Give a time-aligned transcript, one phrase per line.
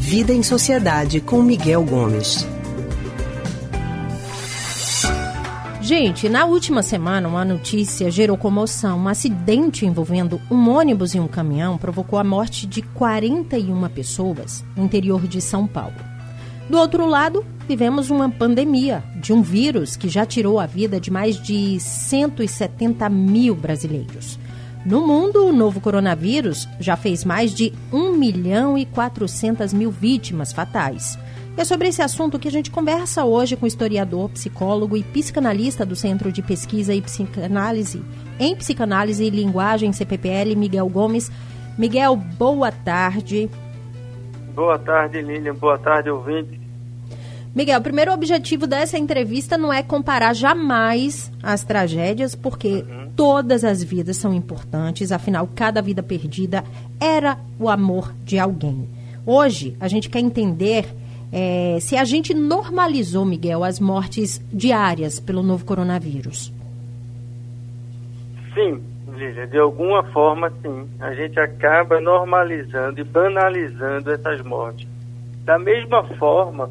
[0.00, 2.46] Vida em Sociedade com Miguel Gomes.
[5.86, 8.98] Gente, na última semana, uma notícia gerou comoção.
[8.98, 14.84] Um acidente envolvendo um ônibus e um caminhão provocou a morte de 41 pessoas no
[14.84, 15.94] interior de São Paulo.
[16.68, 21.10] Do outro lado, vivemos uma pandemia de um vírus que já tirou a vida de
[21.10, 24.38] mais de 170 mil brasileiros.
[24.86, 30.52] No mundo, o novo coronavírus já fez mais de 1 milhão e 400 mil vítimas
[30.52, 31.18] fatais.
[31.58, 35.02] E é sobre esse assunto que a gente conversa hoje com o historiador, psicólogo e
[35.02, 38.00] psicanalista do Centro de Pesquisa e Psicanálise
[38.38, 41.32] em Psicanálise e Linguagem CPPL, Miguel Gomes.
[41.76, 43.50] Miguel, boa tarde.
[44.54, 45.54] Boa tarde, Lilian.
[45.54, 46.60] Boa tarde, ouvinte.
[47.52, 53.05] Miguel, o primeiro objetivo dessa entrevista não é comparar jamais as tragédias, porque uhum.
[53.16, 56.62] Todas as vidas são importantes, afinal, cada vida perdida
[57.00, 58.88] era o amor de alguém.
[59.24, 60.86] Hoje, a gente quer entender
[61.32, 66.52] é, se a gente normalizou, Miguel, as mortes diárias pelo novo coronavírus.
[68.54, 68.80] Sim,
[69.16, 70.86] Lília, de alguma forma, sim.
[71.00, 74.86] A gente acaba normalizando e banalizando essas mortes.
[75.44, 76.70] Da mesma forma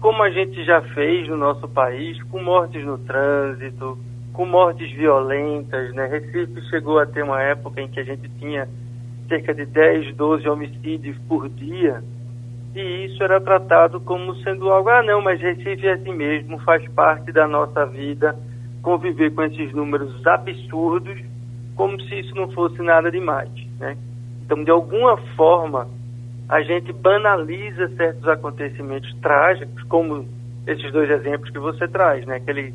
[0.00, 3.96] como a gente já fez no nosso país, com mortes no trânsito,
[4.32, 6.06] com mortes violentas, né?
[6.06, 8.68] Recife chegou a ter uma época em que a gente tinha
[9.28, 12.02] cerca de 10, 12 homicídios por dia
[12.74, 16.86] e isso era tratado como sendo algo, ah não, mas Recife é assim mesmo, faz
[16.92, 18.34] parte da nossa vida
[18.82, 21.20] conviver com esses números absurdos,
[21.76, 23.96] como se isso não fosse nada demais, né?
[24.44, 25.86] Então, de alguma forma,
[26.48, 30.26] a gente banaliza certos acontecimentos trágicos, como
[30.66, 32.36] esses dois exemplos que você traz, né?
[32.36, 32.74] Aquele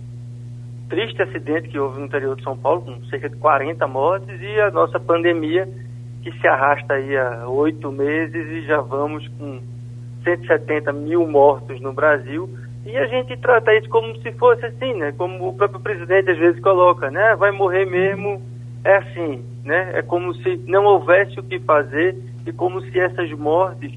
[0.90, 4.60] triste acidente que houve no interior de São Paulo, com cerca de 40 mortes, e
[4.62, 5.68] a nossa pandemia,
[6.22, 9.60] que se arrasta aí há oito meses e já vamos com
[10.24, 12.50] 170 mil mortos no Brasil
[12.88, 15.12] e a gente trata isso como se fosse assim, né?
[15.18, 17.36] Como o próprio presidente às vezes coloca, né?
[17.36, 18.42] Vai morrer mesmo,
[18.82, 19.92] é assim, né?
[19.94, 22.16] É como se não houvesse o que fazer
[22.46, 23.92] e como se essas mortes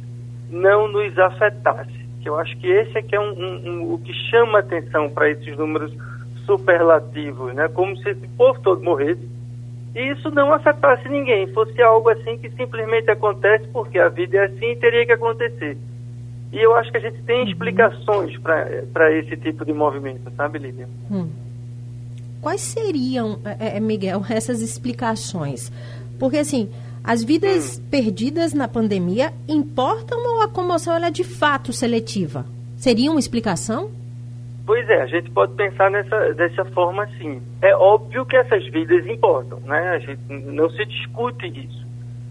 [0.50, 2.04] não nos afetassem.
[2.20, 5.08] Que eu acho que esse é que é um, um, um o que chama atenção
[5.08, 5.92] para esses números
[6.58, 7.68] superlativos, né?
[7.68, 9.28] Como se esse povo todo morresse
[9.94, 14.44] e isso não afetasse ninguém, fosse algo assim que simplesmente acontece porque a vida é
[14.46, 15.76] assim e teria que acontecer.
[16.52, 17.48] E eu acho que a gente tem uhum.
[17.48, 20.88] explicações para esse tipo de movimento, sabe, Lívia?
[21.10, 21.28] Hum.
[22.40, 25.70] Quais seriam, é, é, Miguel, essas explicações?
[26.18, 26.68] Porque, assim,
[27.04, 27.82] as vidas hum.
[27.90, 32.44] perdidas na pandemia importam ou a comoção é de fato seletiva?
[32.76, 33.90] Seria uma explicação?
[34.70, 37.42] Pois é, a gente pode pensar nessa, dessa forma assim.
[37.60, 39.80] É óbvio que essas vidas importam, né?
[39.88, 41.84] A gente não se discute isso.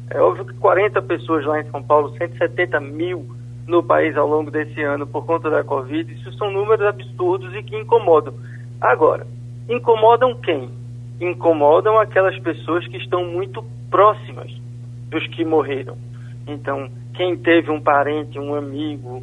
[0.09, 3.25] É óbvio que 40 pessoas lá em São Paulo, 170 mil
[3.67, 7.61] no país ao longo desse ano por conta da Covid, isso são números absurdos e
[7.61, 8.33] que incomodam.
[8.79, 9.27] Agora,
[9.67, 10.69] incomodam quem?
[11.19, 13.61] Incomodam aquelas pessoas que estão muito
[13.91, 14.49] próximas
[15.09, 15.97] dos que morreram.
[16.47, 19.21] Então, quem teve um parente, um amigo,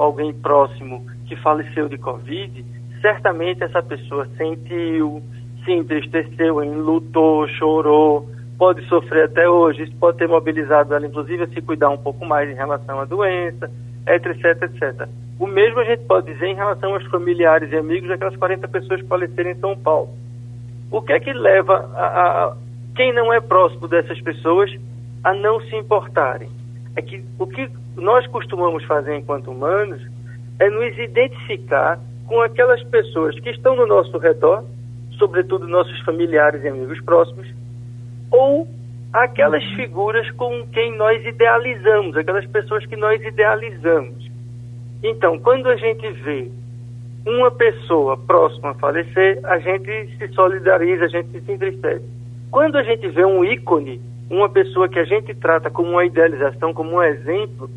[0.00, 2.64] alguém próximo que faleceu de Covid,
[3.00, 5.22] certamente essa pessoa sentiu,
[5.64, 8.28] se entristeceu, enlutou, chorou,
[8.58, 12.24] pode sofrer até hoje, isso pode ter mobilizado ela, inclusive, a se cuidar um pouco
[12.24, 13.70] mais em relação à doença,
[14.06, 15.08] etc, etc.
[15.38, 19.02] O mesmo a gente pode dizer em relação aos familiares e amigos daquelas 40 pessoas
[19.02, 20.10] que faleceram em São Paulo.
[20.90, 22.56] O que é que leva a, a,
[22.94, 24.70] quem não é próximo dessas pessoas
[25.24, 26.48] a não se importarem?
[26.94, 30.00] É que o que nós costumamos fazer enquanto humanos
[30.58, 34.64] é nos identificar com aquelas pessoas que estão no nosso redor,
[35.18, 37.46] sobretudo nossos familiares e amigos próximos,
[38.30, 38.66] ou
[39.12, 44.28] aquelas figuras com quem nós idealizamos, aquelas pessoas que nós idealizamos.
[45.02, 46.50] Então, quando a gente vê
[47.26, 52.04] uma pessoa próxima a falecer, a gente se solidariza, a gente se entristece.
[52.50, 54.00] Quando a gente vê um ícone,
[54.30, 57.70] uma pessoa que a gente trata como uma idealização, como um exemplo,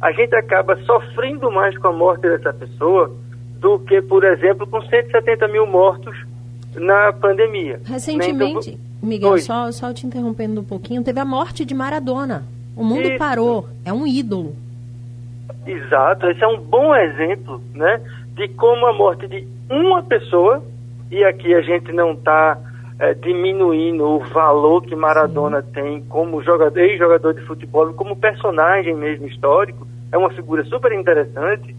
[0.00, 3.14] a gente acaba sofrendo mais com a morte dessa pessoa
[3.58, 6.16] do que, por exemplo, com 170 mil mortos
[6.74, 7.80] na pandemia.
[7.84, 12.44] Recentemente, Miguel, só, só te interrompendo um pouquinho, teve a morte de Maradona.
[12.74, 13.18] O mundo Isso.
[13.18, 14.54] parou, é um ídolo.
[15.66, 18.00] Exato, esse é um bom exemplo, né,
[18.34, 20.62] de como a morte de uma pessoa,
[21.10, 22.58] e aqui a gente não está
[22.98, 25.68] é, diminuindo o valor que Maradona Sim.
[25.72, 31.74] tem como jogador, ex-jogador de futebol, como personagem mesmo histórico, é uma figura super interessante,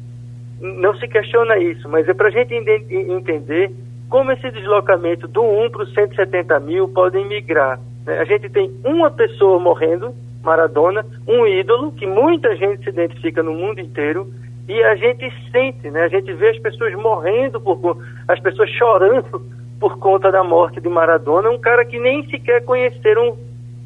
[0.62, 3.72] não se questiona isso, mas é para a gente entender
[4.10, 7.80] como esse deslocamento do 1 para os 170 mil podem migrar.
[8.06, 8.19] Né?
[8.19, 10.13] A gente tem uma pessoa morrendo
[10.44, 14.31] Maradona, um ídolo que muita gente se identifica no mundo inteiro
[14.68, 16.04] e a gente sente, né?
[16.04, 17.98] A gente vê as pessoas morrendo por
[18.28, 19.42] as pessoas chorando
[19.80, 23.38] por conta da morte de Maradona, um cara que nem sequer conheceram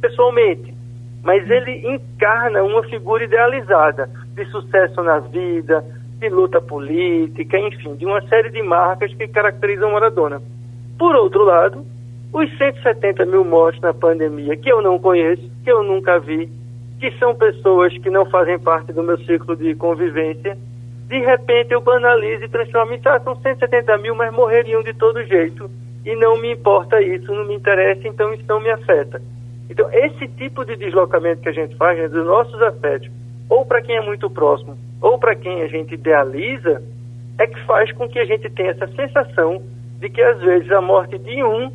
[0.02, 0.74] pessoalmente,
[1.24, 5.84] mas ele encarna uma figura idealizada de sucesso na vida,
[6.20, 10.42] de luta política, enfim, de uma série de marcas que caracterizam Maradona.
[10.98, 11.86] Por outro lado,
[12.34, 16.50] os 170 mil mortos na pandemia, que eu não conheço, que eu nunca vi,
[17.00, 20.58] que são pessoas que não fazem parte do meu ciclo de convivência,
[21.08, 25.24] de repente eu banalizo e transformo em, ah, são 170 mil, mas morreriam de todo
[25.24, 25.70] jeito.
[26.06, 29.22] E não me importa isso, não me interessa, então isso não me afeta.
[29.70, 33.10] Então, esse tipo de deslocamento que a gente faz né, dos nossos afetos,
[33.50, 36.82] ou para quem é muito próximo, ou para quem a gente idealiza,
[37.38, 39.62] é que faz com que a gente tenha essa sensação
[40.00, 41.72] de que às vezes a morte de um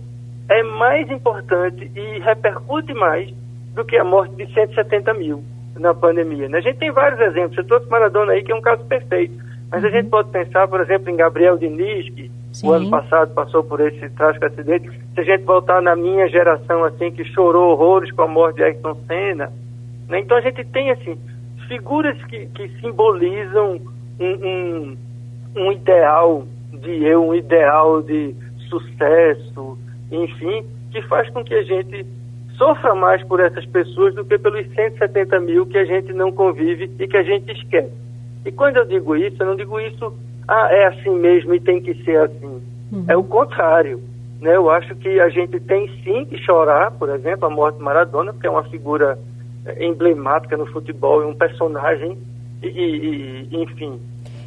[0.49, 3.33] é mais importante e repercute mais
[3.75, 5.45] do que a morte de 170 mil
[5.79, 6.49] na pandemia.
[6.49, 6.59] Né?
[6.59, 7.55] A gente tem vários exemplos.
[7.55, 9.35] Você trouxe Maradona aí, que é um caso perfeito.
[9.71, 9.93] Mas a uhum.
[9.93, 12.69] gente pode pensar, por exemplo, em Gabriel Diniz, que Sim.
[12.69, 14.91] o ano passado passou por esse trágico acidente.
[15.15, 18.65] Se a gente voltar na minha geração, assim, que chorou horrores com a morte de
[18.65, 19.53] Ayrton Senna.
[20.09, 20.19] Né?
[20.19, 21.17] Então a gente tem, assim,
[21.71, 23.81] figuras que, que simbolizam
[24.19, 24.97] um, um,
[25.57, 28.35] um ideal de eu, um ideal de
[28.69, 29.79] sucesso,
[30.11, 32.05] enfim, que faz com que a gente
[32.59, 36.91] sofra mais por essas pessoas do que pelos 170 mil que a gente não convive
[36.99, 37.93] e que a gente esquece.
[38.45, 40.13] E quando eu digo isso, eu não digo isso,
[40.49, 42.61] ah, é assim mesmo e tem que ser assim.
[42.91, 43.05] Uhum.
[43.07, 44.01] É o contrário.
[44.41, 44.57] Né?
[44.57, 48.33] Eu acho que a gente tem sim que chorar, por exemplo, a morte de Maradona,
[48.33, 49.17] porque é uma figura
[49.79, 52.19] emblemática no futebol, um personagem,
[52.63, 54.01] e, e, e enfim.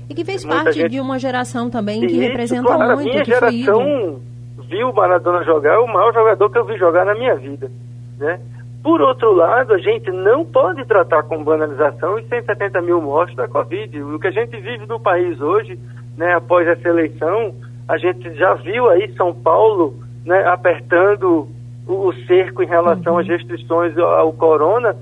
[0.09, 0.91] E que fez parte gente...
[0.91, 3.09] de uma geração também que isso, representa claro, muito.
[3.09, 4.21] A minha geração
[4.69, 7.71] viu o Maradona jogar, é o maior jogador que eu vi jogar na minha vida.
[8.17, 8.39] Né?
[8.83, 13.47] Por outro lado, a gente não pode tratar com banalização os 170 mil mortes da
[13.47, 14.01] Covid.
[14.01, 15.79] O que a gente vive no país hoje,
[16.17, 17.55] né, após essa eleição,
[17.87, 19.95] a gente já viu aí São Paulo
[20.25, 21.47] né, apertando
[21.87, 24.95] o, cerco em relação às restrições ao corona,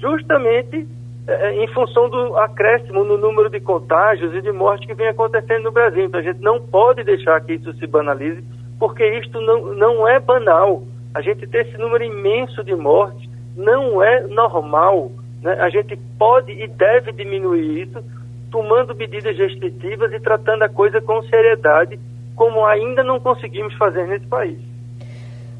[0.00, 0.86] justamente
[1.26, 5.64] é, em função do acréscimo no número de contágios e de mortes que vem acontecendo
[5.64, 6.04] no Brasil.
[6.04, 8.44] Então a gente não pode deixar que isso se banalize,
[8.78, 10.82] porque isto não, não é banal.
[11.14, 15.12] A gente ter esse número imenso de mortes não é normal.
[15.42, 15.56] Né?
[15.60, 18.02] A gente pode e deve diminuir isso
[18.50, 21.98] tomando medidas restritivas e tratando a coisa com seriedade,
[22.36, 24.73] como ainda não conseguimos fazer nesse país.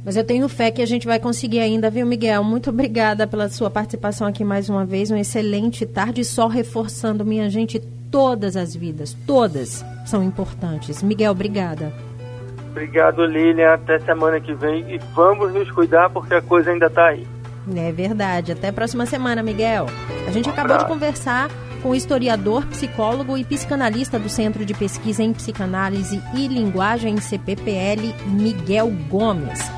[0.05, 2.45] Mas eu tenho fé que a gente vai conseguir ainda, viu, Miguel?
[2.45, 5.11] Muito obrigada pela sua participação aqui mais uma vez.
[5.11, 7.81] Um excelente tarde, só reforçando, minha gente,
[8.11, 11.03] todas as vidas, todas são importantes.
[11.03, 11.93] Miguel, obrigada.
[12.71, 13.73] Obrigado, Lilian.
[13.73, 14.95] Até semana que vem.
[14.95, 17.27] E vamos nos cuidar porque a coisa ainda está aí.
[17.75, 18.53] É verdade.
[18.53, 19.87] Até a próxima semana, Miguel.
[20.27, 21.49] A gente um acabou de conversar
[21.83, 28.15] com o historiador, psicólogo e psicanalista do Centro de Pesquisa em Psicanálise e Linguagem CPPL,
[28.27, 29.71] Miguel Gomes.